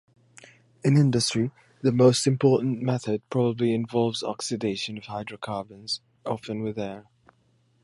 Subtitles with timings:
[0.83, 1.51] In industry,
[1.83, 7.05] the most important method probably involves oxidation of hydrocarbons, often with air.